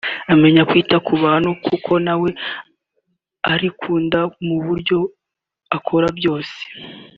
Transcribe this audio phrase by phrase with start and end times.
[0.33, 2.29] amenya kwita ku bandi kuko nawe
[3.51, 4.99] arikunda mu byo
[5.77, 6.57] akora byose